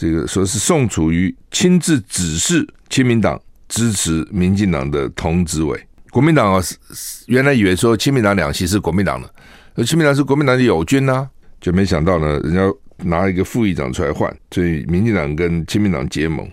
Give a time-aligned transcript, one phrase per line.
[0.00, 5.76] 这个说是宋楚瑜亲自指示亲民党支持民进党的童子伟，
[6.12, 6.62] 国民党啊，
[7.26, 9.28] 原来以为说亲民党两席是国民党的，
[9.74, 11.28] 而亲民党是国民党的友军呐、啊，
[11.60, 12.60] 就没想到呢，人家
[12.98, 16.48] 拿一个副议长出来换，所以民进党跟亲民党结盟。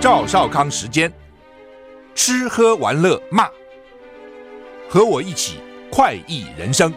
[0.00, 1.12] 赵少康时间，
[2.14, 3.48] 吃喝玩乐骂，
[4.88, 5.58] 和我一起
[5.90, 6.92] 快意人生。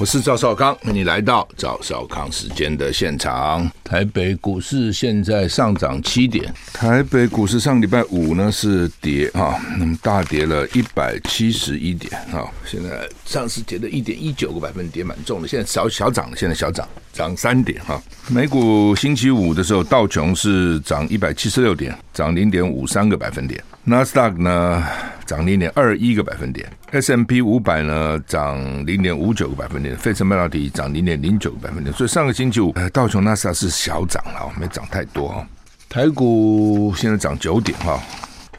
[0.00, 3.68] 我是赵少康，欢迎你来到赵少康时间的现场。
[3.82, 15.48] 台北股市现在上涨七点，台北股市上礼拜五呢是跌啊，那么大跌了一百七十一点啊，现在上市跌了一点一九个百分点，蛮重的。
[15.48, 18.00] 现在小小涨了，现在小涨，涨三点哈。
[18.28, 23.60] 美股星期五的时候，道琼是涨一百七十六点，涨零点五三个百分点。
[23.82, 24.84] 纳斯达克呢
[25.28, 31.94] 涨零点二一个百分点，S M P 五百呢涨零点五九个百分点，费城半导体涨零点零九个百分点。
[31.94, 35.46] 所以上个星期五，呃，道琼纳斯达是小涨了，没涨太多啊。
[35.86, 38.02] 台股现在涨九点哈，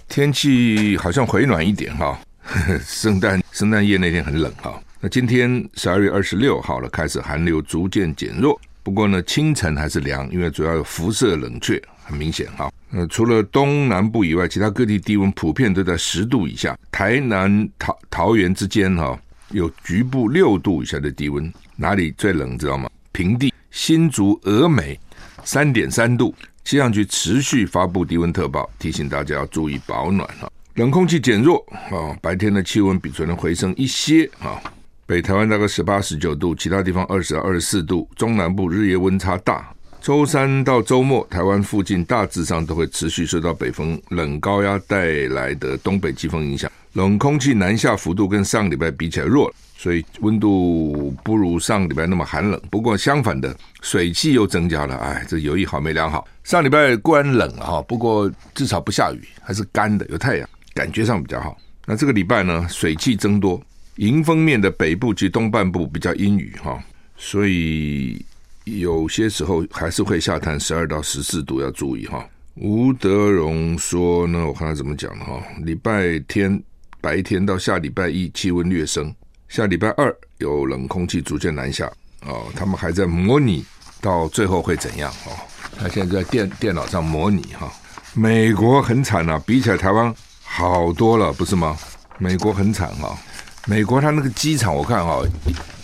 [0.07, 2.19] 天气好像回暖一点哈。
[2.85, 12.71] 圣诞圣诞夜那天很冷哈，那今天十二月二十六号了，开始寒流逐渐减弱，不过呢清晨还是凉，因为主要有辐射冷却，很明显哈。
[12.91, 16.75] 呃，除了东南部以外，其他各地低温普遍都在十度以下。
[16.91, 19.17] 台南桃桃园之间哈、
[19.51, 21.53] 有局部六度以下的低温。
[21.75, 22.89] 哪里最冷知道吗？
[23.11, 24.99] 平地新竹峨眉
[25.43, 26.33] 三点三度。
[26.65, 30.51] 气象局持续发布低温特报，提醒大家要注意保暖哈。
[30.75, 34.61] 冷空气减弱啊，白天的气温比昨天回升一些啊。
[35.05, 38.07] 北台湾大概十八十九度，其他地方二十到二十四度。
[38.15, 39.73] 中南部日夜温差大。
[40.01, 52.59] 周三到周末，台湾附近大致上都会持续受到北风冷高压带来的东北季风影响，冷空气南下幅度跟上礼拜比起来弱，所以温度不如上礼拜那么寒冷。
[52.71, 56.25] 不过相反的，水汽又增加了，哎，这有一好没两好。
[56.43, 61.57] 上礼拜固然冷哈，不过至少不下雨，还是干的，有太阳，感觉上比较好。
[61.85, 63.61] 那这个礼拜呢，水汽增多，
[63.97, 66.81] 迎风面的北部及东半部比较阴雨哈，
[67.17, 68.25] 所以。
[68.65, 72.27] 有些时候还是会下探十二到十四度，要注意哈。
[72.55, 75.41] 吴德荣说呢，我看他怎么讲哈。
[75.63, 76.61] 礼拜天
[76.99, 79.13] 白天到下礼拜一气温略升，
[79.47, 81.89] 下礼拜二有冷空气逐渐南下
[82.25, 82.45] 哦。
[82.55, 83.65] 他们还在模拟
[84.01, 85.31] 到最后会怎样哦？
[85.77, 87.71] 他现在在电电脑上模拟哈。
[88.13, 91.77] 美国很惨啊，比起来台湾好多了，不是吗？
[92.17, 93.17] 美国很惨哈。
[93.65, 95.21] 美国它那个机场，我看哈，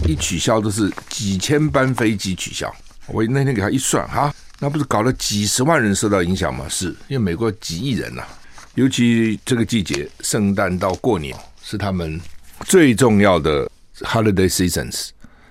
[0.08, 2.74] 一取消都是几千班飞机取消。
[3.08, 6.66] 我那天给他一算哈，那不是搞了几十万人受到影响吗？
[6.70, 8.28] 是因为美国几亿人呐、啊，
[8.74, 12.20] 尤其这个季节，圣诞到过年是他们
[12.62, 13.70] 最重要的
[14.00, 15.10] holiday seasons，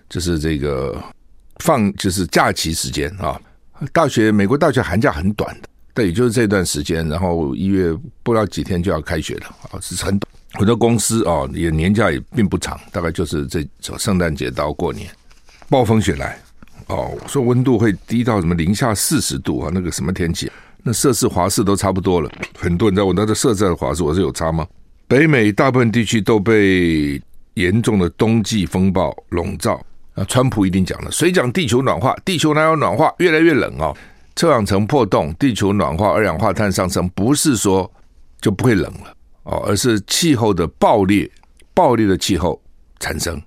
[0.08, 1.00] 就是这个
[1.60, 3.40] 放就是假期时间啊。
[3.92, 7.92] 大学美国大学寒假很短的，但也就是这段时间，然后一月
[8.22, 10.33] 不知道几天就要开学了啊，是很短。
[10.54, 15.10] 很多公司哦，也年假也并不长，大概就是这从圣诞节到过年，
[15.68, 16.38] 暴风雪来
[16.86, 20.50] 哦，说温度会低到什么零下四十度啊，那个什么天气？
[20.82, 22.30] 那摄氏华氏都差不多了。
[22.58, 24.66] 很多人在问，那这摄氏华氏我是有差吗？
[25.08, 27.20] 北美大部分地区都被
[27.54, 29.80] 严重的冬季风暴笼罩
[30.14, 30.22] 啊。
[30.24, 32.14] 川普一定讲了，谁讲地球暖化？
[32.24, 33.12] 地球哪有暖化？
[33.18, 33.96] 越来越冷哦，
[34.36, 37.90] 臭氧层破洞，地球暖化，二氧化碳上升，不是说
[38.40, 39.14] 就不会冷了。
[39.44, 41.30] 哦，而是气候的暴烈、
[41.72, 42.60] 暴烈的气候
[42.98, 43.40] 产生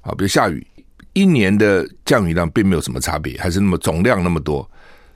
[0.00, 0.66] 啊，比如下雨，
[1.12, 4.68] 一年的降雨量并没有什么差别，还是那么总量那么多。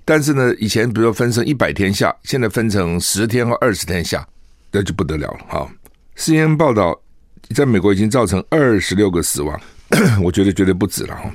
[0.04, 4.26] 但是呢，以前比如说分成一百天下，现在分成十天或二十天下，
[4.70, 5.68] 那就不得了了哈。
[6.16, 6.96] CNN 报道，
[7.54, 9.60] 在美国已经造成二十六个死亡，
[10.22, 11.30] 我觉得绝对不止了哈。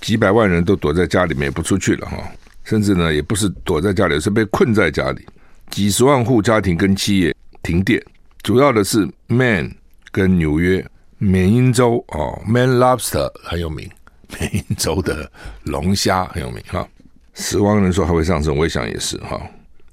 [0.00, 2.16] 几百万人都躲在家里面也不出去了哈，
[2.62, 5.26] 甚至呢，也不是躲在家里，是被困在家里，
[5.70, 8.02] 几十万户家庭跟企业停电。
[8.44, 9.74] 主要的是 Man
[10.12, 10.86] 跟纽约，
[11.16, 13.90] 缅因州哦，Man Lobster 很有名，
[14.38, 15.32] 缅因州的
[15.62, 16.86] 龙虾很有名哈。
[17.32, 19.40] 死亡人数还会上升，我也想也是哈。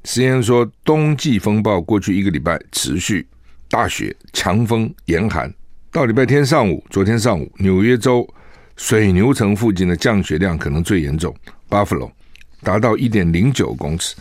[0.04, 3.26] 实验说，冬季风暴过去一个礼拜持续
[3.70, 5.50] 大雪、强风、严寒，
[5.90, 8.28] 到礼拜天上午，昨天上午，纽约州
[8.76, 11.34] 水牛城附近的降雪量可能最严重
[11.70, 12.12] ，Buffalo
[12.64, 14.14] 达到一点零九公尺。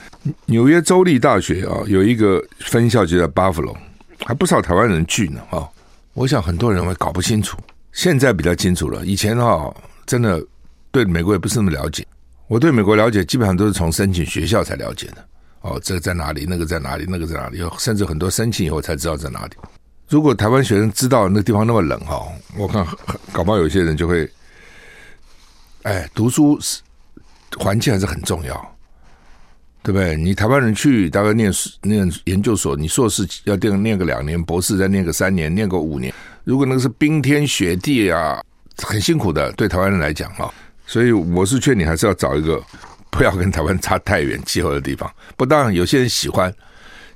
[0.46, 3.76] 纽约州立大学啊，有一个分校就在 Buffalo。
[4.26, 5.68] 还不少台湾人去呢，哈！
[6.14, 7.56] 我想很多人会搞不清楚，
[7.92, 9.04] 现在比较清楚了。
[9.06, 9.74] 以前哈，
[10.06, 10.44] 真的
[10.90, 12.06] 对美国也不是那么了解。
[12.46, 15.24] 我对美国了解，基本上都是从申请学校才了解的。
[15.60, 16.46] 哦，这个在哪里？
[16.48, 17.04] 那个在哪里？
[17.08, 17.58] 那个在哪里？
[17.78, 19.52] 甚至很多申请以后才知道在哪里。
[20.08, 22.26] 如果台湾学生知道那地方那么冷哈，
[22.56, 22.84] 我看
[23.30, 24.28] 搞不好有些人就会，
[25.82, 26.80] 哎，读书是
[27.56, 28.76] 环境还是很重要，
[29.82, 30.16] 对不对？
[30.16, 36.12] 你台湾人去大概念念研究所，你硕士要念念个两年，博士再念个三年，念个五年。
[36.44, 38.42] 如果那个是冰天雪地啊，
[38.78, 40.52] 很辛苦的，对台湾人来讲哈。
[40.86, 42.62] 所以我是劝你还是要找一个。
[43.12, 45.12] 不要跟台湾差太远气候的地方。
[45.36, 46.54] 不，当然有些人喜欢，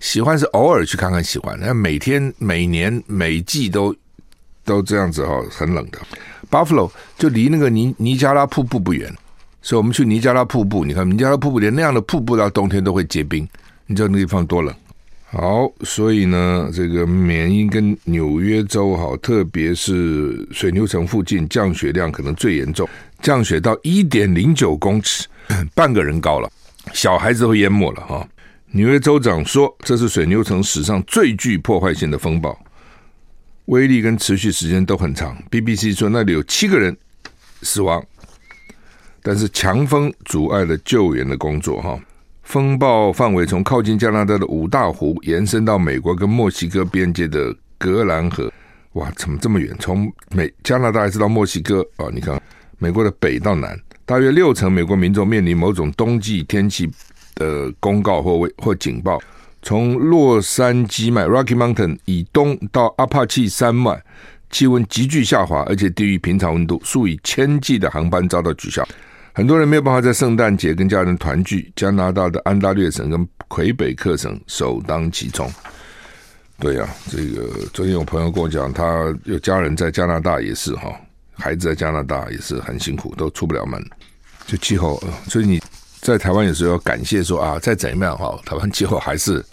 [0.00, 1.56] 喜欢是偶尔去看看喜欢。
[1.60, 3.94] 那每天、每年、每季都
[4.64, 5.98] 都这样子哈，很冷的。
[6.50, 9.08] Buffalo 就离那个尼尼加拉瀑布不远，
[9.64, 10.84] 所以我们去尼加拉瀑布。
[10.84, 13.48] 你看尼加拉瀑布连那样的瀑布到冬天都会结冰，
[13.86, 14.72] 你知道那地方多冷？
[15.24, 22.86] 好，所以呢，这个缅因跟纽约州哈，特别是水牛城附近降雪量可能最严重，
[23.22, 25.26] 降雪到一点零九公尺。
[25.74, 26.50] 半个人高了，
[26.92, 28.28] 小孩子都淹没了哈。
[28.72, 32.58] 纽约州长说，这是水牛城史上最具破坏性的风暴，
[33.66, 35.36] 威力跟持续时间都很长。
[35.50, 36.96] BBC 说那里有七个人
[37.62, 38.02] 死亡，
[39.26, 41.98] 但是强风阻碍了救援的工作哈。
[42.42, 48.52] 风暴范围从靠近加拿大的五大湖延伸到美国跟墨西哥边界的格兰河，
[48.92, 49.74] 哇，怎么这么远？
[49.80, 52.04] 从美加拿大一直到墨西哥啊？
[52.12, 52.38] 你看，
[52.76, 53.74] 美国的北到南。
[54.04, 56.86] 大约六成美国民众面临某种冬季天气
[57.36, 59.18] 的公告或或警报。
[59.62, 63.98] 从洛杉矶脉 （Rocky Mountain） 以东到阿帕契山脉，
[64.50, 68.86] 气温急剧下滑，而且低于平常温度，数以千计的航班遭到取消。
[69.36, 71.72] 很多人没有办法在圣诞节跟家人团聚。
[71.74, 75.52] 加拿大的安大略省跟魁北克省首当其冲。
[76.60, 80.88] 对呀、啊，这个昨天有朋友跟我讲，他有家人在加拿大，也是哈。
[81.32, 83.84] 孩子在加拿大也是很辛苦，都出不了门。
[84.46, 85.60] 就气候，所以你
[86.00, 89.44] 在台湾有时候要感谢说啊，再怎么样哈，台湾气候还是，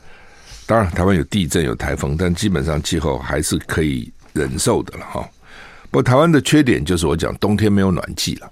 [0.67, 5.27] 当然台湾有地震有台风，但基本上气候还是可以忍受的了哈。
[5.89, 8.51] 不过台湾的缺点就是我讲冬天没有暖气了，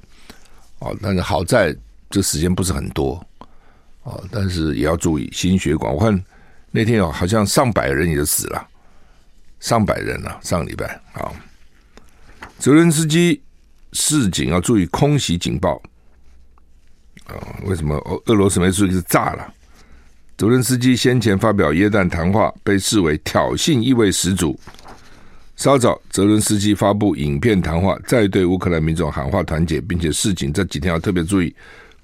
[0.80, 1.76] 哦，但是好在
[2.10, 3.26] 这时间不是很多，
[4.04, 5.94] 哦，但是也要注意心血管。
[5.94, 6.24] 我看
[6.72, 8.68] 那天有好像上百人也就死了，
[9.60, 11.32] 上百人了，上个礼拜啊。
[12.58, 13.42] 泽伦斯基
[13.94, 15.82] 示警要注意空袭警报
[17.28, 17.36] 啊！
[17.64, 19.54] 为什么俄俄罗斯没注意是炸了？
[20.38, 24.60] 泽伦斯基先前发表耶诞谈话，被视为挑衅意味十足。
[25.60, 31.54] 稍早，泽伦斯基发布影片谈话，再对乌克兰民众喊话团结，并且示警这几天要特别注意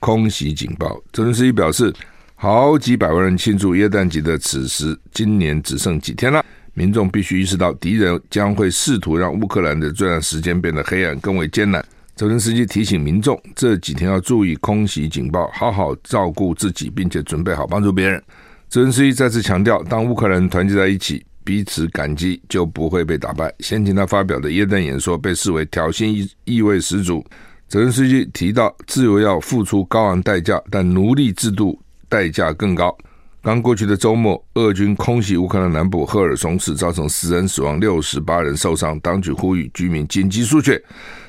[0.02, 1.02] 空袭警报。
[1.13, 1.94] 泽伦斯基表示，
[2.36, 6.44] 好几百万人庆祝耶诞节的此时，今年只剩几天了。
[6.74, 11.81] 民众必须意识到，敌人将会试图让乌克兰的这段时间变得黑暗、更为艰难。
[12.13, 18.22] 泽连斯基提醒民众，这几天要注意空袭警报，好好照顾自己，并且准备好帮助别人。
[18.68, 23.53] 泽连斯基再次强调，当乌克兰团结在一起，彼此感激，就不会被打败。
[23.59, 27.24] 先前他发表的耶诞演说被视为挑衅意意味十足。
[27.69, 32.95] 泽连斯基提到，自由要付出高昂代价，但奴隶制度代价更高。
[33.42, 39.00] 刚过去的周末，俄军空袭乌克兰南部赫尔松市，造成十人死亡、六十八人受伤。
[39.01, 40.83] 当局呼吁居民紧急输血。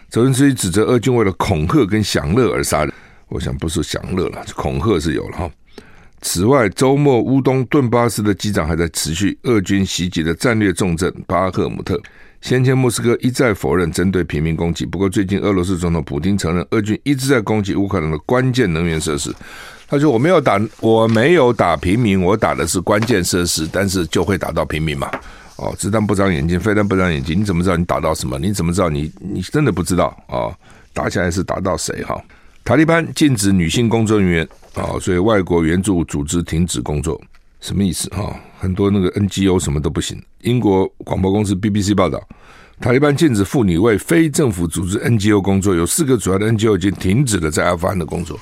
[0.08, 2.94] 泽连斯基指责俄军为了恐吓跟享乐而杀人，
[3.28, 5.50] 我想不是享乐了，恐吓是有了哈。
[6.20, 12.00] 此外，周末乌东顿巴斯的机长还在持续，俄军袭击的战略重镇巴赫姆特。
[12.40, 19.34] 先前莫斯科一再否认针对平民攻击，不过最近俄罗斯总统普京承认，俄军一直在攻击乌克兰的关键能源设施。
[19.88, 25.10] 他说：“我没有打，我没有打平民，我打的是关键设施，但是就会打到平民嘛。
[25.56, 28.38] 哦，子弹不长眼睛，飞弹不长眼睛，你怎么知道你打到什么？
[28.38, 30.56] 你怎么知道你你真的不知道啊、哦？
[30.92, 32.02] 打起来是打到谁？
[32.02, 32.20] 哈，
[32.64, 37.20] 塔利班禁止女性工作人员啊、哦，所以外国援助组织停止工作，
[37.60, 38.08] 什么意思？
[38.10, 40.22] 哈、很多那个 NGO 什么都不行。
[40.42, 42.22] 英国广播公司 BBC 报道，
[42.80, 48.38] 塔利班禁止妇女为非政府组织 NGO 工作，有四个主要的 NGO 已经停止了在阿富汗的工作。”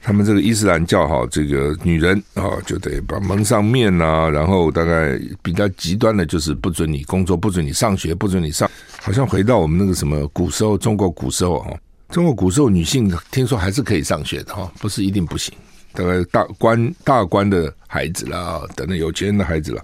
[0.00, 8.70] 他们这个伊斯兰教哈，这个女人啊，就得把蒙上面呐，然后大概比较极端的就是不准你工作，不准你上学，不准你上。
[9.02, 11.76] 好像回到我们那个什么古时候，中国古时候哈，
[12.08, 15.52] 中国古时候女性听说还是可以上学的哈，不是一定不行。
[15.96, 19.82] 大概大官大官的孩子啦，等等有钱人的孩子啦，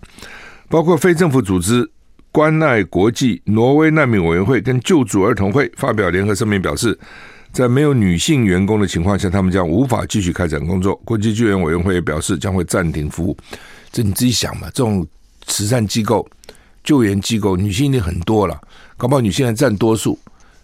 [0.69, 1.91] 包括非政府组织
[2.31, 6.97] 关爱国际、挪威难民委员会跟救助儿童会发表联合声明表示。
[7.53, 10.97] 在没有女性员工的情况下，他们将无法继续开展工作。
[11.05, 13.37] 国际救援委员会也表示将会暂停服务。
[13.91, 15.07] 这你自己想嘛，这种
[15.45, 16.27] 慈善机构、
[16.83, 18.59] 救援机构，女性已经很多了，
[18.97, 20.19] 搞不好女性还占多数。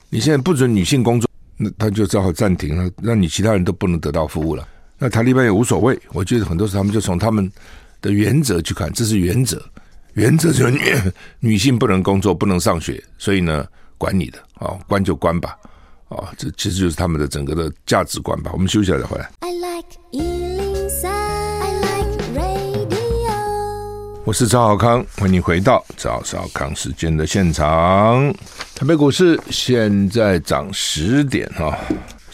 [0.08, 1.28] 你现在不准女性工作，
[1.58, 4.66] 那他就只好暂停了，让你其他人都不能得到服务了。
[4.98, 7.50] 那塔利班也无所谓，我觉得很多时候他们就从他们
[8.02, 9.62] 的原则去看，这是原则，
[10.14, 10.80] 原则就是女
[11.38, 13.64] 女性不能工作，不能上学，所以呢，
[13.96, 15.56] 管你的啊，关就关吧，
[16.08, 18.50] 啊，这其实就是他们的整个的价值观吧。
[18.52, 19.30] 我们休息一下再回来。
[19.38, 22.98] I like 103, I like radio。
[24.24, 28.34] 我是赵少康，欢迎回到赵少康时间的现场。
[28.74, 31.78] 台北股市现在涨十点哈。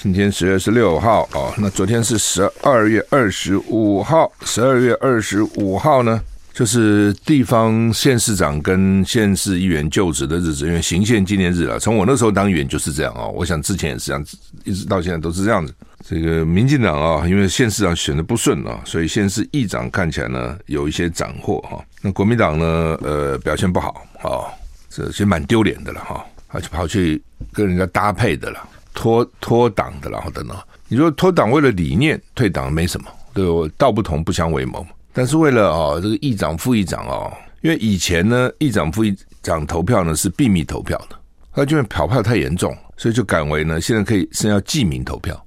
[0.05, 4.31] 今天十月十六号哦，那昨天是十二月二十五号。
[4.45, 6.21] 十二月二十五号呢，
[6.53, 11.79] 就是地方县市长跟县市议员就职的日子，因为行宪纪念日了。
[11.79, 15.73] 从我那时候当议员就是这样哦，我想之前也是这样子，一直到现在都是这样子。
[16.07, 21.83] 这个民进党啊，因为县市长选的不顺啊，所以县市议长看起来呢有一些斩获哈。
[22.03, 22.67] 那国民党呢，
[23.01, 24.53] 呃，表现不好啊，
[24.91, 27.23] 这其实蛮丢脸的了哈，而且跑去
[27.55, 28.69] 跟人家搭配的了。
[28.95, 30.57] 脱脱党的，然后等等。
[30.89, 34.87] 你说脱党为了理念退党没什么，对我道不同不相为谋。
[35.13, 41.17] 但是为了哦，这个议长副议长哦，因为以前呢，议长副议长投票呢是秘密投票的，
[41.53, 45.41] 他就因为跑票太严重，所以就改为呢现在可以是要记名投票。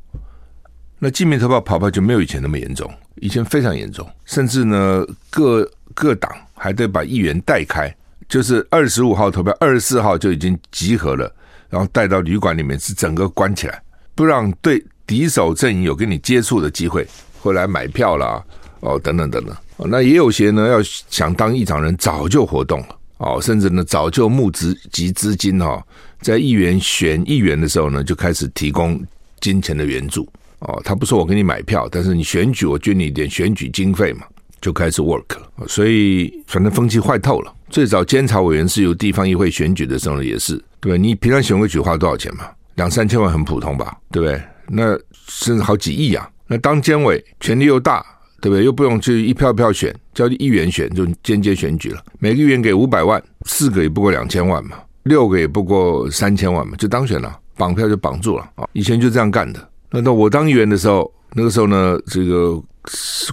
[1.00, 7.94] 那记名投票跑票就没有以前那么严重，以前非常严重，甚至呢各各党还得把议员带开，
[8.28, 11.32] 就是二十五号投票，二十四号就已经集合了。
[11.70, 13.82] 然后带到旅馆里面，是整个关起来，
[14.16, 17.08] 不让对敌手阵营有跟你接触的机会，
[17.40, 18.44] 后来买票啦，
[18.80, 19.56] 哦，等等等等。
[19.90, 25.86] 那也有些呢，要想当议长人，早就活动了，哦，甚至呢，早就募资集资金哈，
[26.22, 29.00] 在议员选议员的时候呢，就开始提供
[29.40, 30.28] 金钱的援助，
[30.60, 34.26] 哦，他不说我给你买票，但是你选举我捐你一点选举经费嘛，
[34.60, 35.68] 就开始 work 了。
[35.68, 37.54] 所以反正风气坏透了。
[37.70, 40.62] 最早监察委员是由地方议会选举的时候，也是。
[40.80, 42.46] 对，你平常选个举花多少钱嘛？
[42.76, 43.98] 两三千万很普通吧？
[44.12, 44.42] 对不对？
[44.68, 44.98] 那
[45.28, 46.30] 甚至好几亿啊！
[46.48, 48.06] 那当监委权力又大，
[48.42, 48.64] 对不对？
[48.64, 52.04] 又不用去一票票选，叫议员选就间接选举了。
[52.20, 58.68] 每个议员给五百万，四个也不过两千万嘛，六个也不过三千万嘛，就当选了，绑票就绑住了啊！
[58.74, 59.70] 以前就这样干的。
[59.90, 62.62] 那到我当议员的时候，那个时候呢，这个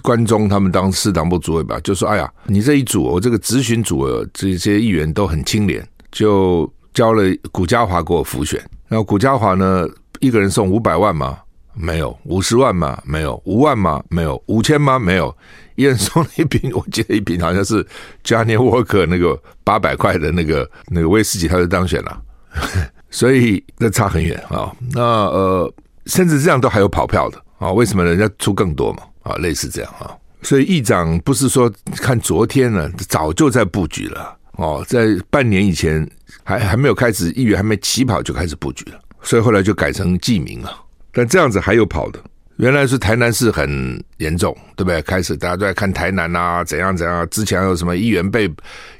[0.01, 8.57] 关中他们当市党部主委吧，就说：“哎呀，你这一组，我这个质询组这些议员都很清廉，就。”交了古家华给我辅选，
[8.87, 9.85] 然后古家华呢，
[10.21, 11.39] 一个人送五百万吗？
[11.73, 12.97] 没有，五十万吗？
[13.03, 14.01] 没有，五万吗？
[14.09, 14.97] 没有，五千吗？
[14.97, 15.35] 没有，
[15.75, 17.85] 一人送了一瓶，我记得一瓶好像是
[18.23, 22.17] Johnny Walker 那个八百块的那个那个威士忌，他就当选了，
[23.09, 24.71] 所以那差很远啊。
[24.93, 25.73] 那呃，
[26.05, 27.73] 甚至这样都还有跑票的啊？
[27.73, 28.99] 为什么人家出更多嘛？
[29.25, 30.09] 啊，类似这样啊。
[30.41, 34.37] 所以议长不是说看昨天呢，早就在布局了。
[34.57, 36.09] 哦，在半年以前
[36.41, 40.71] 还还没有开始，议员还没起跑就开始布局了，所以后来就改成记名了。
[41.11, 42.19] 但这样子还有跑的，
[42.55, 45.01] 原来是台南市很严重，对不对？
[45.01, 47.27] 开始大家都在看台南啊，怎样怎样。
[47.29, 48.49] 之前有什么议员被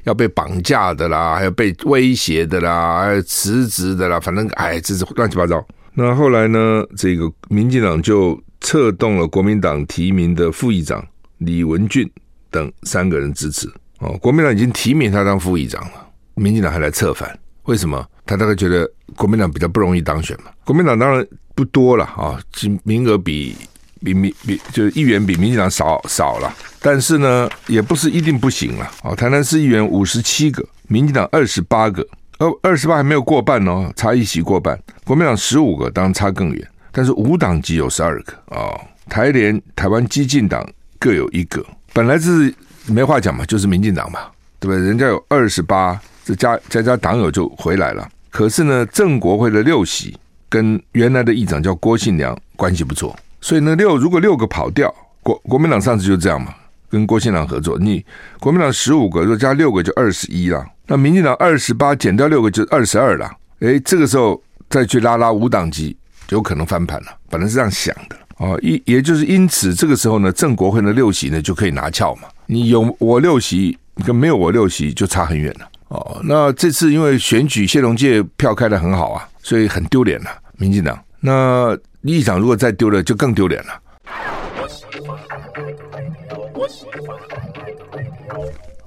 [0.04, 5.66] 要被绑架的啦，还有被威胁的啦，还有辞职的啦，反正哎，这是乱七八糟。
[5.94, 11.06] 那后来呢，这个民进党就策动了国民党提名的副议长
[11.38, 12.10] 李文俊
[12.50, 13.72] 等三个人支持。
[14.00, 18.04] 哦，国民党已经提名他当副议长了，民进党还来策反，为什么？
[18.26, 20.50] 他大概觉得国民党比较不容易当选嘛。
[20.64, 22.40] 国民党当然不多了啊，
[22.82, 23.54] 名额比
[24.02, 28.90] 比民比就是议员比民进党少少了，但是呢，也不是一定不行了。
[29.04, 32.04] 哦，台南市议员五十七个，民进党二十八个，
[32.38, 34.76] 二，二十八还没有过半哦，差一席过半。
[35.04, 40.66] 国民党十五个，当然差更远，但是五党籍有十二个哦，台联、台湾激进党
[40.98, 41.62] 各有一个，
[41.92, 42.54] 本来是。
[42.88, 44.20] 没话讲嘛，就是民进党嘛，
[44.60, 44.80] 对不对？
[44.80, 48.08] 人家有二十八，这加加加党友就回来了。
[48.30, 50.16] 可是呢，郑国会的六席
[50.48, 56.54] 跟原来的议长叫郭信良关系不错，所以呢，六如果六个跑掉，国国民党上次就这样嘛，
[56.88, 58.06] 跟郭信良合作，你
[58.38, 60.64] 国民党十五个，如果加六个就二十一了。
[60.86, 63.28] 那民进党二十八减掉六个就二十二了。
[63.58, 65.96] 诶，这个时候再去拉拉五党籍，
[66.30, 67.06] 有可能翻盘了。
[67.28, 72.28] 本来是这样想的哦，一也就是因此，这个时候呢，正国会的六席呢就可以拿翘嘛。
[72.46, 76.20] 你有我六席，跟没有我六席就差很远了哦。
[76.22, 80.98] 那这次因为选举谢龙介票开得很好啊，所以很丢脸了，民进党。
[81.20, 83.80] 那议长如果再丢了，就更丢脸了。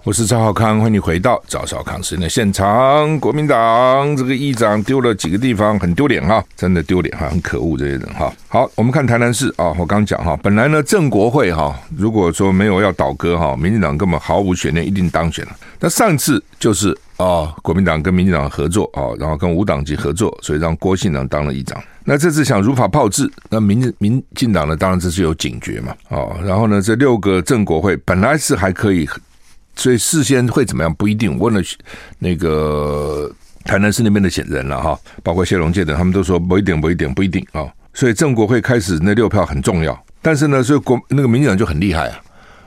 [0.05, 3.19] 我是赵少康，欢迎回到赵少康时的现场。
[3.19, 8.33] 国民党这个议长丢了几个地方，很丢脸哈，真的丢脸哈，很可恶这些人哈。
[8.47, 15.51] 好，我们看台南市啊，我刚讲哈，本来呢正国会哈，如果说没有要倒戈哈，民进党根本毫无悬念，一定当选了。
[15.81, 21.77] 那上次就是啊，国民党跟民进党合作啊，然后跟无党籍合作，所以让郭信党当了议长。
[22.05, 29.07] 那这次想如法炮制，那民民进党呢，当然这是有警觉嘛，哦，然后呢，这六个正国会本来是还可以。
[29.79, 31.39] 所以事先会怎么样不一定。
[31.39, 31.61] 问了
[32.19, 33.31] 那个
[33.63, 37.65] 台南市那边的显人了哈，包括谢龙介等，他们都说不一定，不一定，不一定啊。
[37.93, 42.19] 所以郑国会开始那六票很重要，但是呢，所以国那个民进党就很厉害啊。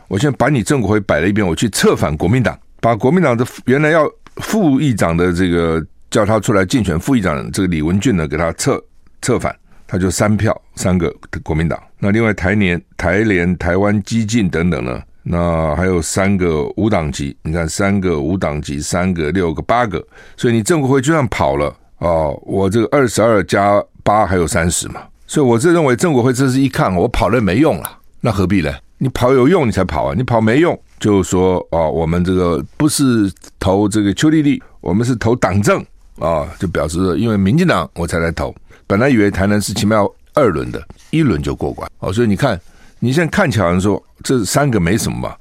[0.08, 8.82] 我现在把你郑国会摆了一边，我去策反国民党，把国民党的原来要副议长的这个叫他出来竞选副议长这个李文俊呢，给他策
[9.20, 9.54] 策反，
[9.86, 11.80] 他就三票三个国民党。
[11.98, 15.00] 那另外台联、台联、台湾激进等等呢？
[15.24, 20.04] 那还有三个五党籍，你看三个五党籍，三个六个八个，
[20.36, 28.74] 所以你正国会就算跑了哦，我这个二十二加八还有三十嘛，所以我这认为正国会这是一看我跑了没用了，那何必呢？
[28.98, 35.80] 你跑有用你才跑啊，你跑没用就是说哦，我们这个不是投这个邱丽丽，我们是投党政
[36.18, 38.52] 啊，就表示因为民进党我才来投，
[38.88, 39.96] 本来以为台南是起码
[40.34, 42.60] 二轮的，一轮就过关哦，所以你看。
[43.04, 45.34] 你现在看起来说这三个没什么嘛，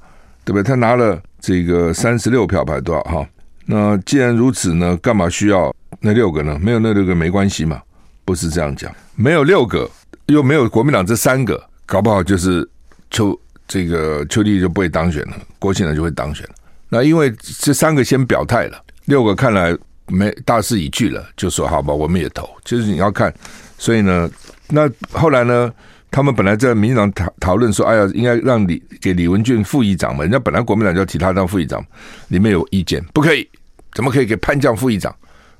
[0.44, 0.64] 对不对？
[0.64, 3.24] 他拿了这个三十六票，排多少哈？
[3.66, 6.58] 那既然如此呢，干嘛需要那六个呢？
[6.60, 7.80] 没有那六个没关系嘛？
[8.24, 9.88] 不是这样讲，没有六个
[10.26, 12.68] 又没有国民党这三个，搞不好就是
[13.12, 13.38] 邱
[13.68, 16.54] 这个邱丽就不会当选了，郭庆良就会当选了。
[16.88, 19.72] 那因为这三个先表态了，六个看来
[20.08, 22.50] 没大势已去了，就说好吧，我们也投。
[22.64, 23.32] 就是你要看，
[23.78, 24.28] 所以呢，
[24.66, 25.72] 那后来呢？
[26.12, 30.22] 他们本来在民进党讨讨论说，哎呀，应该让李给李文俊副议长嘛？
[30.22, 31.82] 人家本来国民党就要提他当副议长，
[32.28, 33.48] 里面有意见，不可以，
[33.94, 35.10] 怎么可以给潘将副议长？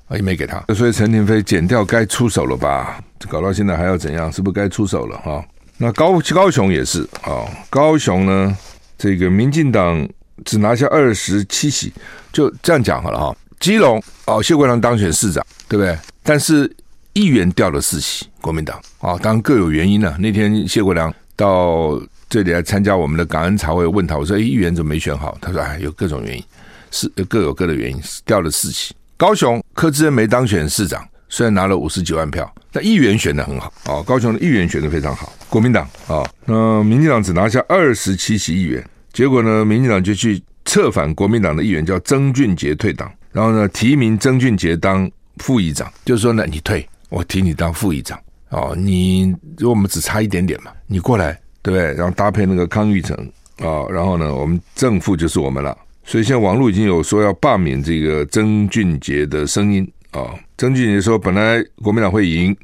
[0.08, 0.62] 啊，也没给他。
[0.74, 3.02] 所以陈亭妃检调该出手了吧？
[3.30, 4.30] 搞到现在还要怎样？
[4.30, 5.16] 是不是该出手了？
[5.20, 5.42] 哈，
[5.78, 8.54] 那高高雄也是啊，高雄呢，
[8.98, 10.06] 这个民进党
[10.44, 11.90] 只拿下二十七席，
[12.30, 13.34] 就这样讲好了哈。
[13.58, 15.96] 基隆哦，谢国梁当选市长，对不对？
[16.22, 16.70] 但是。
[17.14, 20.16] 议员掉了四席，国民党啊，当然各有原因了、啊。
[20.18, 26.44] 那天谢国良到这里来参加我们的感恩茶会，问他，我说：“哎，议员怎么没选好？”他说：“哎，有各种原因，
[26.90, 34.02] 是各有各的原因，掉了四席。”高雄柯志恩没当选市长，虽然拿了五十几万票，但议员选的很好啊。
[34.02, 38.82] 高雄的议员选的非常好，国民党啊，那民进党只拿下二十七席议员，
[39.12, 46.88] 结果呢，民进党就去策反国民党的议员，叫曾俊杰退党，然后呢，提名曾俊杰当副议长，就是说呢，你退。
[47.12, 51.92] 我提你当副议长哦，你我们只差一点点嘛，你过来对不对？
[51.92, 53.14] 然后搭配那个康裕成
[53.58, 55.76] 啊，然后呢，我们正副就是我们了。
[56.04, 60.34] 所以现在网络已经有说要罢免这个曾俊杰的声音啊。
[60.56, 62.56] 曾俊杰说，本来国民党会赢，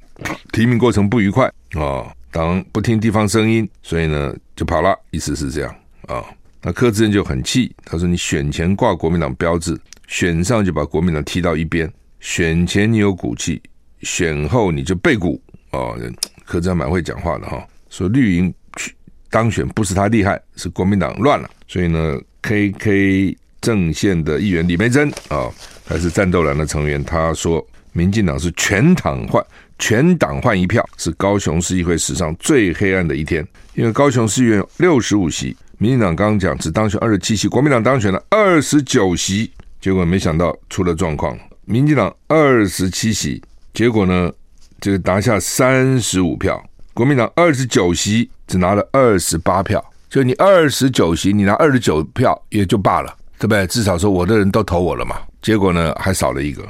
[0.51, 5.75] 提名过程不愉快啊，党不听地方声音，所以呢就跑了，意思是这样
[6.07, 6.25] 啊。
[6.63, 13.61] 那柯志恩就很气，他说：“你选前挂国民党标志，选上就把国民党踢到一边，选前你有骨气。”
[14.03, 15.99] 选后你就背骨哦，
[16.45, 17.67] 柯志蛮会讲话的哈。
[17.91, 18.95] 说绿营去
[19.31, 21.51] 当选不是他厉害，是国民党乱了。
[21.67, 25.51] 所以呢，KK 正线的议员李梅珍啊，
[25.85, 29.45] 还是战斗蓝的成员，他说民进党是全党换
[29.79, 33.47] 全党换一票，是高雄市议会史上最黑暗的一天。
[33.75, 43.43] 因为高雄市议员六十五席，民进党刚刚讲只当选二十七席，国民党当选了二十九席，结果没想到出了状况，民进党二十七席。
[43.79, 44.33] 结果呢，
[44.81, 46.61] 这个拿下三十五票，
[46.93, 53.65] 国民党二十九席只拿了二十八票，就你二十九席，你拿二十九票也就罢了，对不对？
[53.69, 55.21] 至少说我的人都投我了嘛。
[55.41, 56.65] 结果呢，还少了一个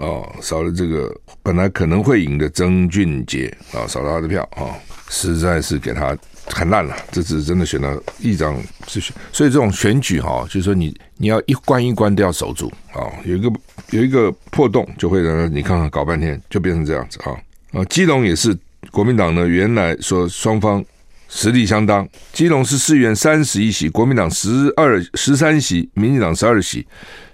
[0.00, 1.10] 哦，少了这个
[1.42, 4.76] 本来可能会赢的曾俊杰啊、少了他的票啊、
[5.08, 6.14] 实在是给他。
[6.52, 13.50] 很烂了，这次真的选到议长是选，所以这种选举哈，就是说你你要一关一关都要守住啊，有一个
[13.90, 17.32] 有一个破洞就会让你看看搞半天就变成这样子啊
[17.72, 18.56] 啊，基隆也是
[18.90, 20.84] 国民党呢，原来说双方
[21.28, 26.84] 实力相当，基隆是市议员三十一席，国民党十二十三席，民进党十二席，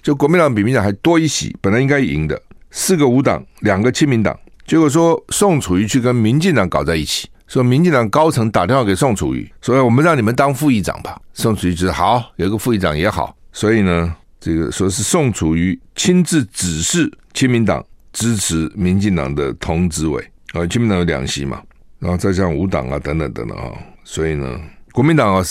[0.03, 7.27] 就国民党比民进党还多一席，本来应该赢的，四个无党，两个亲民党，结果说宋楚瑜去跟民进党搞在一起。
[7.47, 11.21] 说民进党高层打电话给宋楚瑜，说我们让你们当副议长吧。
[11.33, 13.37] 宋楚瑜觉得好，有个副议长也好。
[13.53, 21.63] 所以呢，这个说是宋楚瑜亲自指示亲民党支持民进党的童子伟啊，亲民党有两席嘛，
[21.99, 23.71] 然后再加上无党啊等等等等啊。
[24.05, 24.61] 所以呢，
[24.93, 25.43] 国民党啊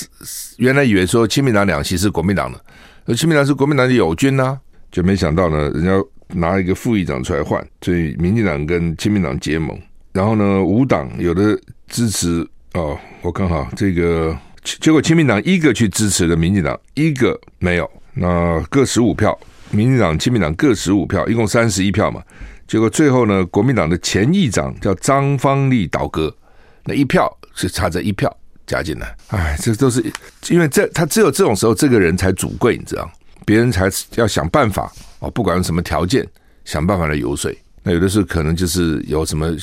[0.58, 2.60] 原来以为说亲民党两席是国民党的，
[3.06, 4.60] 而亲民党是国民党的友军呐，
[4.92, 5.92] 就没想到呢，人家
[6.30, 9.80] 拿一个副议长出来换，所以民进党跟亲民党结盟，
[10.12, 19.38] 然后呢，无党有的支持哦，我看哈这个结果，亲民党一个去支持了民进党，一个没有，那各十五票，
[19.72, 22.22] 民进党、亲民党各十五票，一共三十一票嘛。
[22.68, 26.36] 结果最后呢，国民党的前议长叫张方立倒戈，
[26.84, 29.16] 那一票是差这一票加进来。
[29.28, 30.04] 哎，这都是
[30.50, 33.10] 因为这他只有这种时候，这个人才主贵，你知道，
[33.46, 36.28] 别人才要想办法哦，不管什么条件，
[36.66, 37.54] 想办法来游说。
[37.84, 39.56] 那有的是可能就是有什么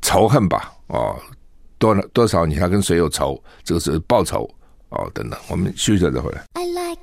[0.00, 1.16] 仇恨吧，哦，
[1.94, 4.48] 多多少你还跟谁有仇，这个是报仇
[4.88, 5.38] 哦，等等。
[5.48, 6.44] 我们休息下再回来。
[6.54, 7.00] I like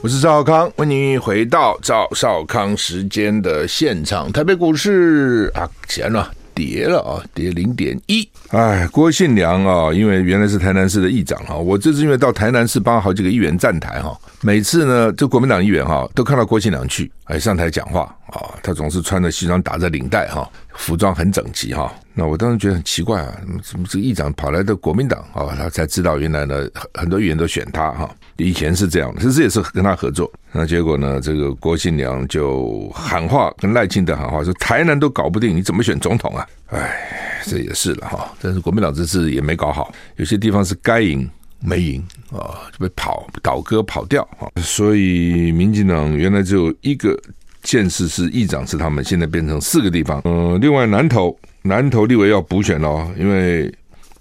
[0.00, 4.30] 我是赵少康，欢迎回到赵少康时间的现场。
[4.30, 8.28] 台北股市啊，钱了跌了啊，跌零点一。
[8.48, 21.92] 哎，郭信良啊，因为原来是台南市的议长哈，我这次因为到台南市帮好几个议员站台哈，每次呢，这国民党议员哈都看到郭信良去，哎，上台讲话啊，他总是穿着西装打着领带哈，服装很整齐哈。
[22.14, 25.54] 那我当时觉得很奇怪啊，怎么这个议长跑来的国民党啊？
[25.56, 28.10] 他才知道原来呢，很多议员都选他哈。
[28.36, 30.32] 以前是这样的，其实也是跟他合作。
[30.52, 31.20] 那结果呢？
[31.20, 38.32] 这个郭信良就喊话，跟赖清德喊话说：“台南都搞不定，你怎么选总统啊？”哎，这也是了哈。
[38.40, 41.28] 但是国民党这次也没搞好，有些地方是该赢
[41.60, 44.48] 没赢啊，就被跑倒戈跑掉啊。
[44.62, 47.20] 所以民进党原来只有一个
[47.64, 50.20] 县市是议长是他们，现在变成四个地方。
[50.24, 53.72] 嗯、另外南投南投立委要补选哦，因为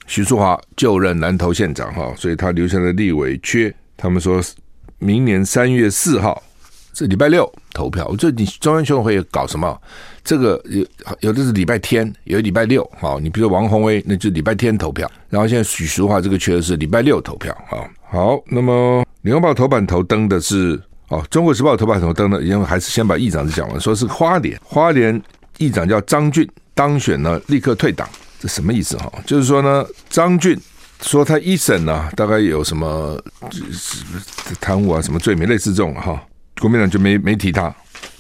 [0.06, 3.74] 徐淑华就任南投县长哈，所以他留下的立委缺。
[3.96, 4.42] 他们说，
[5.00, 6.42] 明年三月四号
[6.94, 8.06] 是礼拜六投票。
[8.08, 9.80] 我这你中央选举会搞什么？
[10.24, 10.86] 这个有
[11.22, 12.88] 有的是礼拜天，有礼拜六。
[13.00, 15.10] 好，你比如说王鸿薇，那就礼拜天投票。
[15.30, 17.56] 然后现在许淑华这个缺的是礼拜六投票。
[17.70, 25.22] 好，好，那么《联合报》头版头登的是哦，《中国时报》头版头登的，因为还是先把议长讲完，说是花莲，花莲
[25.58, 28.08] 议长叫张俊当选了，立刻退党，
[28.40, 28.98] 这什么意思？
[28.98, 30.60] 哈，就是说呢，张俊。
[31.04, 33.16] 说他一审呢、大概有什么
[34.60, 36.20] 贪污啊，什么罪名类似这种哈，
[36.60, 37.72] 国民党就没没提他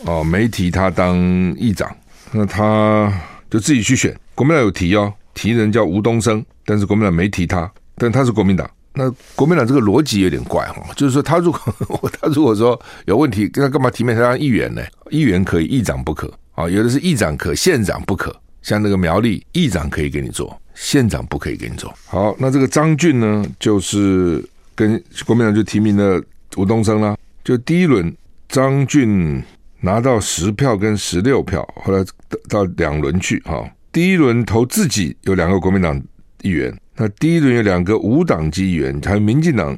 [0.05, 1.17] 哦，没提他当
[1.57, 1.89] 议长，
[2.31, 3.11] 那他
[3.49, 4.15] 就自己去选。
[4.35, 8.69] 国民党有提哦，提人叫吴东升，但是国民党没提他，但他是国民党。
[8.97, 11.61] 那国民党这个逻辑有点怪哈，就是说他如果
[12.19, 14.81] 他如果说有问题，他干嘛提名他当议员呢？
[15.11, 16.67] 议员可以，议长不可啊。
[16.67, 18.35] 有的是议长可，县长不可。
[18.63, 21.93] 像那个苗栗议长可以给你做，县长不可以给你做。
[22.07, 24.43] 好，那这个张俊呢，就是
[24.75, 26.21] 跟国民党就提名了
[26.57, 27.15] 吴东升啦。
[27.45, 28.13] 就第一轮，
[28.49, 29.41] 张俊
[29.79, 32.03] 拿到十票跟十六票，后来
[32.49, 33.63] 到两轮去哈。
[33.93, 35.95] 第一轮投自己有两个国民党
[36.41, 39.77] 议员，那第一轮有两个无党籍议员，还有民进党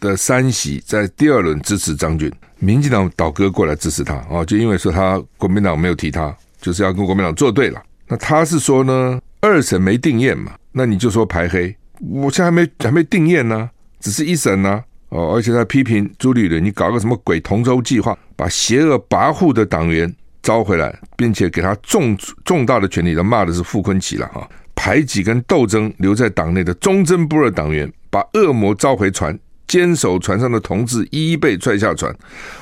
[0.00, 7.82] 的三席，在第二轮支持张俊，民进党倒戈过来支持他啊，就因为说他国民党没有提他，就是要跟国民党作对了。
[8.08, 13.68] 那他是说呢，二审没定验嘛，那你就说排黑，我现在还没还没定验呢，
[14.00, 20.10] 只是一审呢，哦，而且他批评朱立伦，你搞个什么鬼同舟计划，把邪恶跋扈的党员
[20.42, 32.14] 招回来，并且给他重重大的权力，他骂的是傅昆奇了哈，排挤跟斗争留在党内的忠贞不二党员，把恶魔召回船，坚守船上的同志一一被踹下船，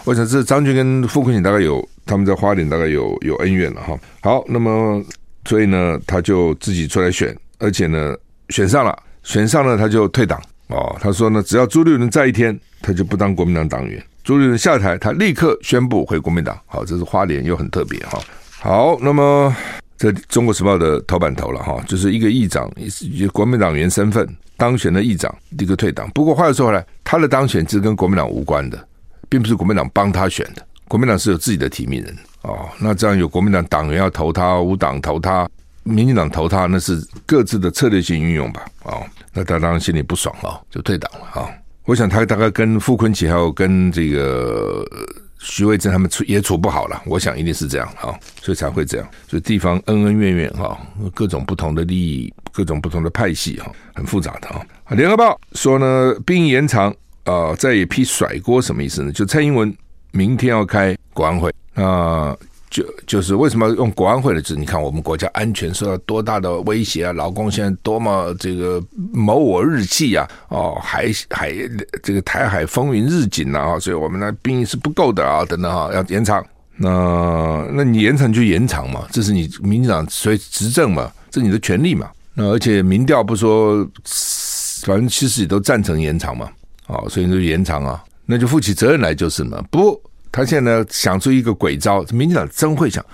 [0.04, 5.02] 我想这张俊跟傅崐萁大概有他们在花莲大概有有恩怨了哈，好，那么。
[5.44, 8.16] 所以呢，他就自己出来选，而且呢，
[8.50, 10.96] 选上了，选上了他就退党哦。
[11.00, 14.00] 他说呢，只要朱立伦在一天，他就不当国民党党员。
[14.22, 16.56] 朱立伦下台，他立刻宣布回国民党。
[16.66, 18.20] 好，这是花莲又很特别哈。
[18.60, 19.52] 好，那么
[20.02, 22.68] 这《中国时报》的头版头了哈，就是一个议长
[23.00, 26.10] 以国民党员身份当选的议长立刻退党。
[26.10, 28.88] 不过话又说回来，他的当选是跟国民党无关的，
[29.28, 32.16] 并不是国民党帮他选的，国民党是有自己的提名人。
[32.42, 35.48] 哦，那这样有国民党党员要投他，无党投他，
[35.84, 38.64] 民进党投他，那是各自的策略性运用吧？
[38.82, 41.48] 哦，那他当然心里不爽了，就退党了啊、
[41.84, 44.84] 我想他大概跟傅崐萁还有跟这个
[45.44, 49.08] 徐慧珍他们处也处不好了，我想一定是这样啊、所以才会这样。
[49.28, 50.78] 所以地方恩恩怨怨哈，
[51.12, 54.64] 各种不同的利益，各种不同的派系哈，很复杂的啊。
[54.90, 59.10] 联合报说呢，兵延长啊、再一批甩锅什么意思呢？
[59.10, 59.74] 就蔡英文
[60.12, 61.52] 明天要开国安会。
[61.74, 62.36] 啊，
[62.72, 64.56] 就就是为什么用国安会的字？
[64.56, 67.12] 你看我们国家安全受到多大的威胁啊！
[67.12, 68.82] 老公现在多么这个
[69.12, 70.26] 谋我日期啊！
[70.48, 71.52] 哦，海海
[72.02, 73.78] 这个台海风云日紧啊！
[73.78, 75.44] 所以我们的兵役是不够的啊！
[75.44, 76.42] 等等哈，要延长。
[76.78, 82.10] 那那你延长就延长嘛，这是你民进党所以执政嘛，这是你的权利嘛。
[82.32, 83.84] 那而且民调不说
[84.86, 86.48] 百分之七十也都赞成延长嘛，
[86.86, 89.62] 哦，所以就延长啊，那就负起责任来就是嘛。
[89.70, 90.00] 不，
[90.32, 93.04] 他现在呢想出一个鬼招，民进党真会想，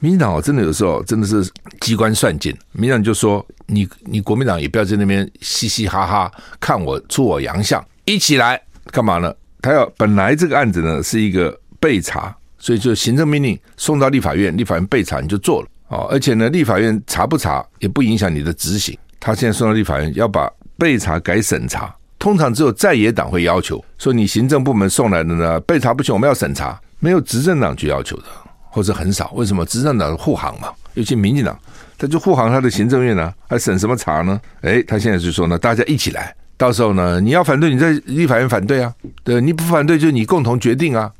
[0.00, 1.48] 民进党真的有时候真的是
[1.80, 2.52] 机关算尽。
[2.72, 8.60] 民进党就说你你国民党也不要在那边嘻嘻哈哈看我出我洋相，一起来
[8.90, 9.32] 干嘛呢？
[9.62, 16.06] 他要本来这个案子呢是一个备查，所以就行政命令送到立法院，立法院备查你就做了哦。
[16.10, 18.98] 而且呢，立法院查不查也不影响你的执行。
[19.18, 28.24] 他现在送到立法院要把备查改审查，通常只有在野党会要求说你行政部门送来的呢被查不行，我们要审查，没有执政党去要求的，
[28.70, 29.30] 或者很少。
[29.34, 30.68] 为什么执政党护航嘛？
[30.94, 31.54] 尤其民进党，
[31.98, 34.40] 他就护航他的行政院呢，还审什么查呢？
[34.62, 36.34] 诶，他现在就说呢，大家一起来。
[36.56, 38.90] 到时候呢，你要反对，你在立法院反对啊，
[39.22, 41.12] 对，你不反对就你共同决定啊。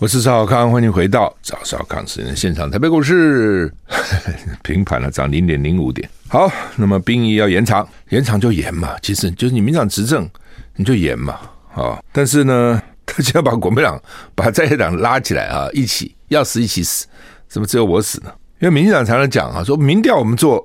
[0.00, 2.70] 我是赵少康，欢迎回到赵少康时间现场。
[2.70, 3.68] 台北股市
[4.62, 6.08] 平盘了，涨零点零五点。
[6.28, 10.30] 好，那么兵役要延长，延长就延嘛，其实就是你民党执政，
[10.76, 11.40] 你就延嘛，
[11.74, 12.00] 啊。
[12.12, 14.00] 但是呢，他就要把国民党
[14.36, 17.04] 把在野党拉起来啊，一起要死一起死，
[17.48, 18.32] 怎么只有我死呢？
[18.60, 20.64] 因为民进党常常讲啊，说民调我们做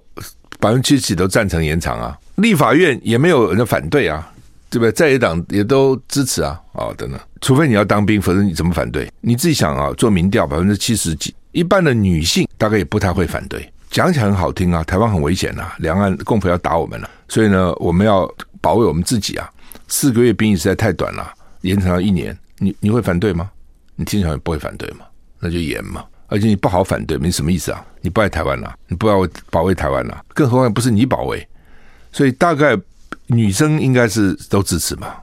[0.60, 4.32] 百分之七十都赞成延长啊，立法院也没有人反对啊，
[4.74, 4.92] 对不对？
[4.92, 7.20] 在野党也都支持啊，啊、等等。
[7.42, 9.08] 除非你要当兵，否则你怎么反对？
[9.22, 13.72] 你自己想啊，做民调百分之七十几，一半的女性大概也不太会反对。
[13.92, 18.28] 讲起来很好听啊，台湾很危险啊，两岸共匪要打我们了，所以呢，我们要
[18.60, 19.48] 保卫我们自己啊。
[19.88, 21.32] 四个月兵役实在太短了，
[21.62, 23.52] 延长到一年，你你会反对吗？
[23.96, 25.06] 你听起来不会反对吗？
[25.40, 26.04] 那就延嘛。
[26.28, 27.86] 而且你不好反对，没什么意思啊！
[28.02, 31.48] 你不爱台湾了，你不要保卫台湾了，更何况不是你保卫，
[32.12, 32.76] 所以大概
[33.36, 35.16] 女生应该是都支持嘛。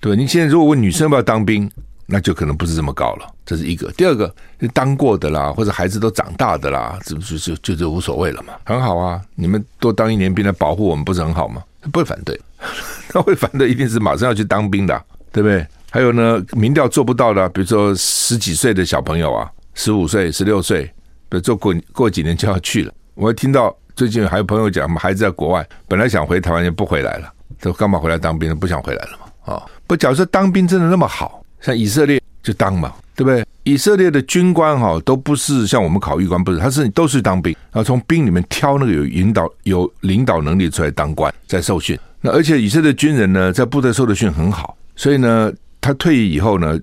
[0.00, 1.70] 对，你现在如果问女生要不要当兵，
[2.06, 3.26] 那就可能不是这么高了。
[3.44, 4.32] 这是一个，第二个，
[4.72, 8.54] 当过的啦，或者孩子都长大的啦，这不就就就就无所谓了嘛？
[8.64, 11.62] 很好啊，你们多当一年兵来保护我们，不是很好吗？
[11.92, 12.40] 不会反对，
[13.08, 15.66] 他会反对，一定是马上要去当兵的，对不对？
[15.90, 19.50] 还有呢，民调做不到的，比如说十几岁的小朋友啊。
[19.78, 20.84] 十五岁、十六岁，
[21.28, 22.94] 比如说过过几年就要去了。
[23.12, 27.32] 我会听到最近还有朋友讲，我们孩子在国外，本来想回台湾，就不回来了。
[27.62, 28.54] 都干嘛回来当兵？
[28.54, 29.54] 不想回来了嘛？
[29.54, 33.42] 啊、不，假设当兵真的那么好，像以色列就当嘛，对不对？
[33.62, 41.98] 以色列的军官哈都不是像我们考预官，不是，他是都是当兵，然后从兵里面挑那个有引导、有领导能力出来当官，在受训。
[42.20, 46.78] 那而且以色列军人呢，在部队受的训很好，所以呢，他退役以后呢，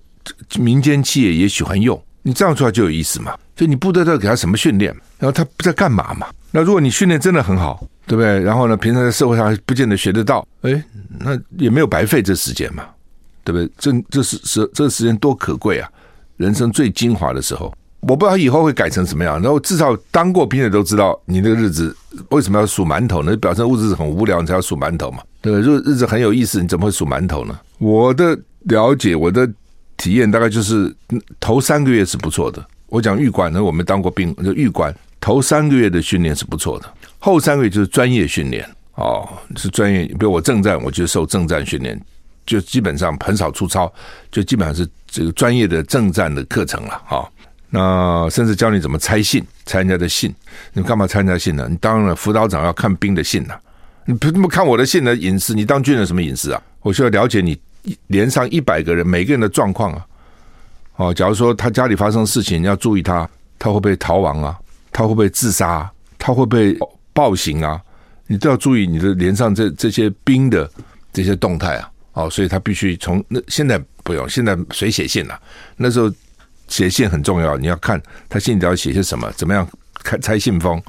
[0.58, 2.02] 民间企业也喜欢用。
[2.24, 3.38] 你这样出来就有意思嘛？
[3.56, 6.26] 就你部队都给他什么训练，然后他不知道干嘛嘛？
[6.56, 8.40] 那如果你训练真的很好，对不对？
[8.42, 10.84] 然后呢，平常在社会上不见得学得到，哎，
[11.20, 12.86] 那也没有白费这时间嘛，
[13.44, 13.70] 对不对？
[13.80, 15.90] 这这是是这时间多可贵啊！
[16.38, 19.42] 人生最精华的时候，我不知道以后会改成什么样。
[19.42, 21.96] 然后至少当过兵的都知道，你那个日子
[22.30, 23.36] 为什么要数馒头呢？
[23.38, 25.66] 表示物质很无聊，你才要数馒头嘛，对不对？
[25.66, 27.60] 如果日子很有意思，你怎么会数馒头呢？
[27.80, 29.50] 我的了解，我的。
[29.96, 30.94] 体验大概就是
[31.40, 32.66] 头三个月是不错的。
[32.88, 36.94] 我讲预官，呢，我们当过兵，就预官头三个月的训练是不错的。
[37.18, 40.04] 后三个月就是专业训练哦，是专业。
[40.04, 41.98] 比如我正战，我就受正战训练，
[42.46, 43.90] 就基本上很少出操，
[44.30, 47.30] 就基本上是这个专业的正战的课程了啊、哦。
[47.70, 50.36] 那甚至教你怎么拆信，拆人家的信。
[50.74, 51.66] 你干嘛猜人家信呢？
[51.70, 53.62] 你当了辅导长要看兵的信呐、啊，
[54.04, 55.54] 你不那么看我的信的隐私？
[55.54, 56.62] 你当军人什么隐私啊？
[56.82, 57.58] 我需要了解你。
[58.08, 60.06] 连上一百个人，每个人的状况啊，
[60.96, 64.58] 哦，假如说他家里发生事情，你要注意他，他会不会逃亡啊？
[64.94, 65.92] 他会不会自杀？
[66.18, 66.78] 他会不会
[67.12, 67.82] 暴行啊？
[68.28, 70.70] 你都要注意你的连上这这些兵的
[71.12, 75.38] 这些动态啊，哦，所以他必须从那现在不用，现在谁写信了？
[75.76, 76.10] 那时候
[76.70, 80.82] 写信很重要，你要看他信里要写些什么，怎么样看拆信封，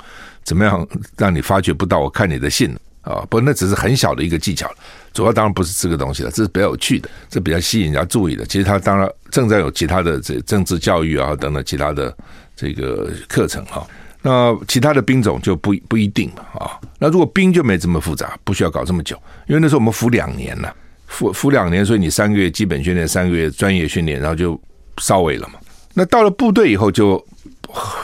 [0.45, 0.87] 怎么样
[1.17, 3.27] 让你发觉不到我看你的信啊？
[3.29, 4.71] 不那只是很小的一个技巧。
[5.13, 8.47] 主要当然不是这个东西了，这是比较有趣的，这比较吸引人家注意的。
[8.47, 12.17] 其实他当然正在有其他的这政治教育啊等等其他的
[12.57, 13.87] 这个课程哈。
[14.23, 16.81] 那其他的兵种就不不一定了啊。
[16.99, 20.75] 那如果兵就没这么复杂，不需要搞这么久，因为那时候我们服两年了，
[21.07, 24.59] 服服两年，所以你三个月基本训练，三个月专业训练，然后就
[24.99, 25.59] 稍微了嘛。
[25.93, 27.23] 那到了部队以后就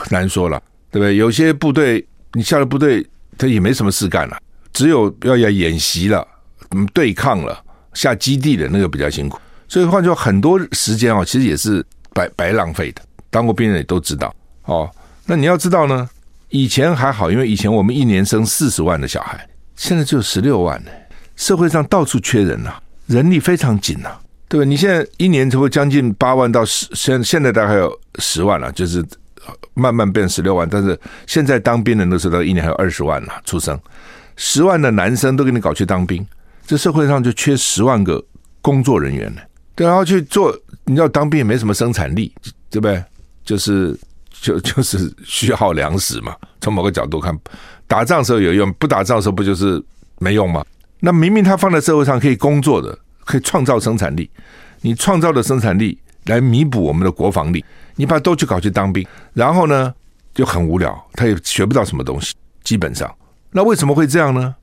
[0.09, 0.61] 难说了，
[0.91, 1.15] 对不对？
[1.15, 3.05] 有些部队你下了部队，
[3.37, 4.37] 他也没什么事干了，
[4.71, 6.25] 只有要要演习了。
[6.73, 7.61] 嗯，对抗了
[7.93, 9.37] 下基地的那个比较辛苦，
[9.67, 11.83] 所以换句话，很多时间哦，其实也是
[12.13, 13.01] 白白浪费的。
[13.29, 14.33] 当过兵的也都知道
[14.71, 14.91] 哦。
[15.25, 16.09] 那你要知道呢，
[16.49, 20.91] 以前还好，因为以前我们一年生四十万的小孩，现在就十六万呢。
[21.35, 22.75] 社会上到处缺人呐、
[23.07, 24.65] 人力非常紧呐、啊，对吧？
[24.65, 29.03] 你现在一年才会将近八万到十，现现在大概有十万了，就是
[29.73, 33.79] 慢慢变十六万，但是现在当兵的那时候一年还有二十万呢，出生
[34.35, 36.23] 十万的男生都给你搞去当兵，
[36.67, 38.23] 这社会上就缺十万个
[38.61, 39.41] 工作人员呢。
[39.73, 40.55] 对，然后去做，
[40.85, 42.31] 你知道当兵也没什么生产力，
[42.69, 43.03] 对不对？
[43.43, 43.97] 就是
[44.41, 46.35] 就 就是需要粮食嘛。
[46.59, 47.37] 从某个角度看，
[47.87, 49.81] 打仗时候有用，不打仗时候不就是
[50.17, 50.65] 没用吗？
[50.99, 54.29] 那明明他放在社会上可以工作的，可以创造生产力，
[54.81, 57.63] 你创造的生产力来弥补我们的国防力，
[57.95, 59.93] 你把都去搞去当兵，然后呢
[60.33, 62.33] 就很无聊，他也学不到什么东西。
[62.63, 63.11] 基本上，
[63.51, 64.55] 那为什么会这样呢？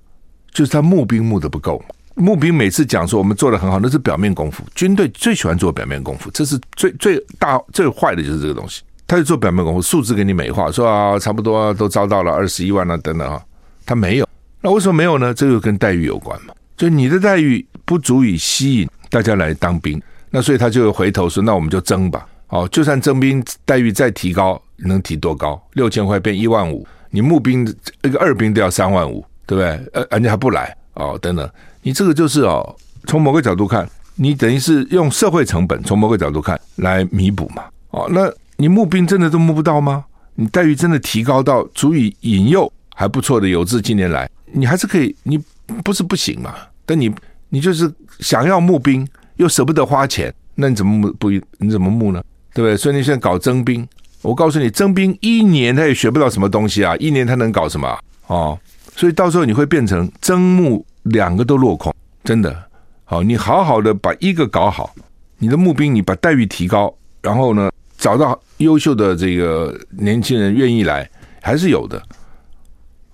[0.53, 1.85] 就是他募兵募得不够。
[2.15, 4.65] 募兵每次讲说我们做得很好，那是表面功夫。
[4.75, 8.83] 军队最喜欢做表面功夫，这是最最大最坏的就是这个东西。
[9.09, 13.43] 他就做表面功夫，数字给你美化，说啊差不多都招到了二十一万了等等啊，
[13.87, 14.29] 他没有。
[14.61, 15.33] 那为什么没有呢？
[15.33, 16.53] 这个跟待遇有关嘛。
[16.77, 22.27] 就你的待遇不足以吸引大家来当兵，那所以他就回头说，那我们就征吧。
[22.49, 25.61] 哦，就算征兵待遇再提高，能提多高？
[25.73, 27.67] 六千块变一万五，你募兵
[28.03, 29.91] 一个二兵都要三万五，对不对？
[29.95, 31.49] 呃，人家还不来哦，等等。
[31.83, 37.65] 你这个就是哦，从某个角度看，你等于是用社会成本，从某个角度看来弥补嘛。
[37.91, 40.05] 哦，那你募兵真的都募不到吗？
[40.35, 44.29] 你待遇真的提高到足以引诱还不错的有志青年来？
[44.47, 45.39] 你还是可以，你
[45.85, 46.55] 不是不行嘛？
[46.85, 47.09] 但你
[47.51, 51.31] 你就是想要募兵，又舍不得花钱，那你怎么募不？
[51.59, 52.21] 你怎么募呢？
[52.53, 52.77] 对不对？
[52.77, 53.87] 所以你现在搞征兵，
[54.23, 56.97] 我告诉你，征兵一年他也学不到什么东西啊！
[56.97, 57.97] 一年他能搞什么？
[58.27, 58.59] 哦，
[58.97, 61.95] 所以到时候你会变成征募两个都落空，
[62.25, 62.65] 真的。
[63.05, 64.93] 好，你好好的把一个搞好，
[65.39, 66.93] 你的募兵你把待遇提高，
[67.23, 71.09] 然后呢，找到优秀的这个年轻人愿意来，
[71.41, 72.03] 还是有的。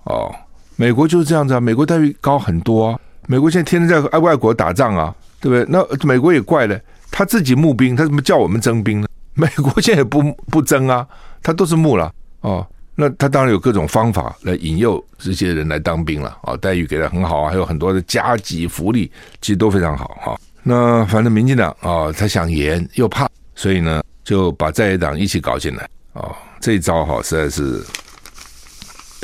[0.03, 0.33] 哦。
[0.77, 2.99] 美国就是这样子啊，美国待遇高很多啊。
[3.27, 5.65] 美国现在天天在外国打仗啊，对不对？
[5.69, 6.77] 那美国也怪了，
[7.09, 9.07] 他自己募兵，他怎么叫我们征兵呢？
[9.35, 11.07] 美国现在也不不征啊，
[11.41, 12.67] 他都是募了哦。
[12.93, 20.39] 那他当然有各种方法来引诱这些人来当兵了、哦，待遇给他很好啊，还有很多的加给福利，其实都非常好哈、哦。
[20.61, 27.81] 那反正民进党啊、哦，他想严又怕，所以呢就把在野党一起搞进来、哦，这一招哈、实在是。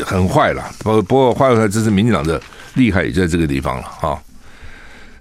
[0.04, 2.42] 很坏了，不不过话又说，这是民进党的
[2.74, 4.20] 厉害，也在这个地方了哈。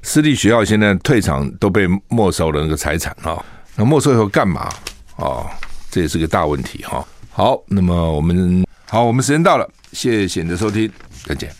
[0.00, 3.44] 私立学校现在退场都被没收了那个财产啊，
[3.76, 4.70] 那没收以后干嘛
[5.16, 5.44] 啊？
[5.90, 7.06] 这也是个大问题哈。
[7.30, 10.90] 好，那么我们好，我们时间到了，谢谢你的收听，
[11.26, 11.59] 再见。